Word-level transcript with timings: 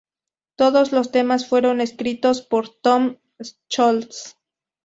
Todos 0.55 0.91
los 0.91 1.11
temas 1.11 1.47
fueron 1.47 1.79
escritos 1.79 2.41
por 2.41 2.69
Tom 2.69 3.17
Scholz. 3.39 4.35